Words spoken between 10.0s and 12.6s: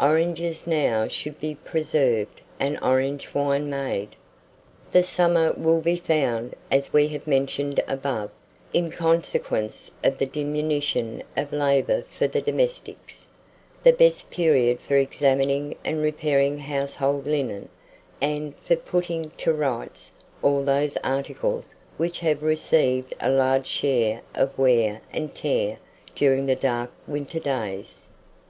of the diminution of labour for the